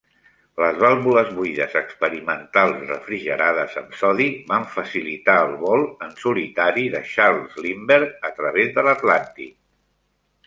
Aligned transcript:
Les 0.61 0.77
vàlvules 0.83 1.27
buides 1.39 1.73
experimentals 1.81 2.79
refrigerades 2.91 3.75
amb 3.81 3.93
sodi 3.99 4.27
van 4.53 4.65
facilitar 4.77 5.35
el 5.49 5.53
vol 5.65 5.85
en 6.07 6.15
solitari 6.23 6.87
de 6.97 7.03
Charles 7.13 7.59
Lindbergh 7.67 8.25
a 8.31 8.33
través 8.41 8.73
de 8.79 8.85
l'Atlàntic. 8.89 9.55